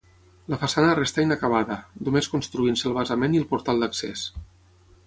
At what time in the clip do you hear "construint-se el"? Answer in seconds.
2.37-2.97